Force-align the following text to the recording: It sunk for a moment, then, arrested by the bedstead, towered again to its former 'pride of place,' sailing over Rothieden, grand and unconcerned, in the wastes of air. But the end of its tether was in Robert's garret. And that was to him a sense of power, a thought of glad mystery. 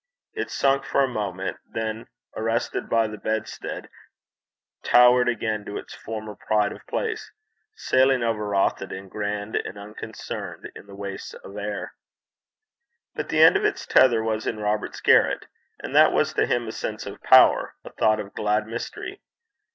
It 0.33 0.49
sunk 0.49 0.83
for 0.83 1.03
a 1.03 1.07
moment, 1.07 1.57
then, 1.63 2.07
arrested 2.35 2.89
by 2.89 3.05
the 3.07 3.19
bedstead, 3.19 3.87
towered 4.81 5.29
again 5.29 5.63
to 5.65 5.77
its 5.77 5.93
former 5.93 6.33
'pride 6.35 6.71
of 6.71 6.87
place,' 6.87 7.31
sailing 7.75 8.23
over 8.23 8.49
Rothieden, 8.49 9.09
grand 9.09 9.57
and 9.57 9.77
unconcerned, 9.77 10.71
in 10.75 10.87
the 10.87 10.95
wastes 10.95 11.35
of 11.35 11.55
air. 11.55 11.93
But 13.13 13.29
the 13.29 13.43
end 13.43 13.55
of 13.55 13.63
its 13.63 13.85
tether 13.85 14.23
was 14.23 14.47
in 14.47 14.57
Robert's 14.59 15.01
garret. 15.01 15.45
And 15.79 15.95
that 15.95 16.11
was 16.13 16.33
to 16.33 16.47
him 16.47 16.67
a 16.67 16.71
sense 16.71 17.05
of 17.05 17.21
power, 17.21 17.75
a 17.85 17.91
thought 17.91 18.19
of 18.19 18.33
glad 18.33 18.65
mystery. 18.65 19.21